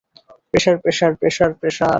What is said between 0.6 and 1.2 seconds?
pressure,